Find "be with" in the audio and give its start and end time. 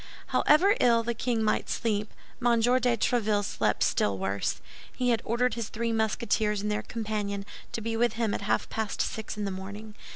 7.81-8.13